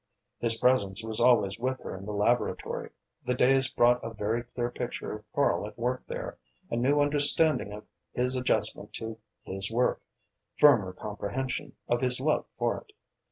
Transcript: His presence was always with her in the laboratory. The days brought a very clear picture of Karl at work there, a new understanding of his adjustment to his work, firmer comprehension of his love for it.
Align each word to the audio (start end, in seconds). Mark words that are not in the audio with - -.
His 0.39 0.57
presence 0.59 1.03
was 1.03 1.19
always 1.19 1.59
with 1.59 1.81
her 1.81 1.95
in 1.95 2.07
the 2.07 2.11
laboratory. 2.13 2.89
The 3.23 3.35
days 3.35 3.67
brought 3.69 4.03
a 4.03 4.09
very 4.11 4.41
clear 4.41 4.71
picture 4.71 5.13
of 5.13 5.31
Karl 5.31 5.67
at 5.67 5.77
work 5.77 6.01
there, 6.07 6.39
a 6.71 6.75
new 6.75 6.99
understanding 6.99 7.71
of 7.71 7.85
his 8.11 8.35
adjustment 8.35 8.93
to 8.93 9.19
his 9.43 9.69
work, 9.71 10.01
firmer 10.57 10.91
comprehension 10.91 11.73
of 11.87 12.01
his 12.01 12.19
love 12.19 12.47
for 12.57 12.79
it. 12.79 12.93